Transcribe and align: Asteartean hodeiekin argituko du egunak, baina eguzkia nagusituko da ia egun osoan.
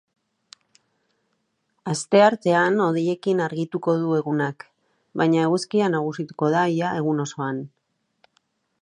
Asteartean 1.93 2.81
hodeiekin 2.87 3.45
argituko 3.49 3.97
du 4.05 4.17
egunak, 4.23 4.67
baina 5.23 5.47
eguzkia 5.51 5.95
nagusituko 5.97 6.53
da 6.57 6.67
ia 6.79 6.99
egun 7.03 7.27
osoan. 7.29 7.65